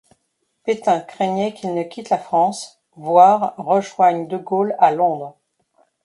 Pétain 0.63 0.99
craignait 0.99 1.53
qu'il 1.53 1.75
ne 1.75 1.83
quitte 1.83 2.09
la 2.09 2.17
France, 2.17 2.81
voire 2.95 3.53
rejoigne 3.57 4.25
de 4.27 4.37
Gaulle 4.39 4.75
à 4.79 4.91
Londres. 4.91 5.35